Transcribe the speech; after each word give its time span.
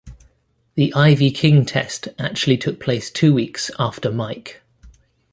The 0.73 0.91
Ivy 0.95 1.29
King 1.29 1.63
test 1.63 2.07
actually 2.17 2.57
took 2.57 2.79
place 2.79 3.11
two 3.11 3.35
weeks 3.35 3.69
after 3.77 4.11
Mike. 4.11 4.63